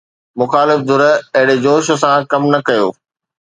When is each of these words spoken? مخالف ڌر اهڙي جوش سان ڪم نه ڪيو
مخالف 0.39 0.79
ڌر 0.87 1.01
اهڙي 1.35 1.55
جوش 1.65 1.85
سان 2.01 2.19
ڪم 2.31 2.43
نه 2.53 2.59
ڪيو 2.67 2.87